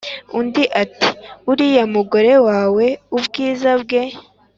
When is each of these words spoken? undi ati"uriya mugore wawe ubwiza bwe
undi 0.39 0.63
ati"uriya 0.83 1.83
mugore 1.95 2.31
wawe 2.47 2.85
ubwiza 3.17 3.71
bwe 3.81 4.01